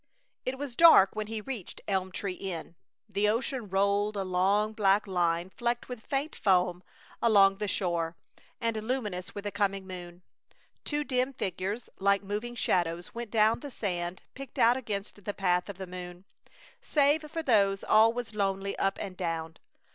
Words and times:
It 0.47 0.57
was 0.57 0.75
dark 0.75 1.15
when 1.15 1.27
he 1.27 1.41
reached 1.41 1.79
Elm 1.87 2.11
Tree 2.11 2.33
Inn. 2.33 2.73
The 3.07 3.29
ocean 3.29 3.69
rolled, 3.69 4.17
a 4.17 4.23
long 4.23 4.73
black 4.73 5.05
line 5.05 5.51
flecked 5.51 5.87
with 5.87 6.07
faint 6.07 6.35
foam, 6.35 6.81
along 7.21 7.57
the 7.59 7.67
shore, 7.67 8.15
and 8.59 8.75
luminous 8.77 9.35
with 9.35 9.45
a 9.45 9.51
coming 9.51 9.85
moon. 9.85 10.23
Two 10.83 11.03
dim 11.03 11.33
figures, 11.33 11.87
like 11.99 12.23
moving 12.23 12.55
shadows, 12.55 13.13
went 13.13 13.29
down 13.29 13.59
the 13.59 13.69
sand 13.69 14.23
picked 14.33 14.57
out 14.57 14.75
against 14.75 15.23
the 15.23 15.35
path 15.35 15.69
of 15.69 15.77
the 15.77 15.85
moon. 15.85 16.25
Save 16.81 17.29
for 17.29 17.43
those 17.43 17.83
all 17.83 18.11
was 18.11 18.33
lonely, 18.33 18.75
up 18.79 18.97
and 18.99 19.15
down. 19.15 19.57